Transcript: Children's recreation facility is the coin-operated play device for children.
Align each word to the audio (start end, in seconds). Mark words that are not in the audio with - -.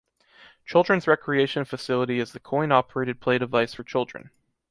Children's 0.65 1.05
recreation 1.07 1.63
facility 1.63 2.17
is 2.19 2.31
the 2.33 2.39
coin-operated 2.39 3.21
play 3.21 3.37
device 3.37 3.75
for 3.75 3.83
children. 3.83 4.31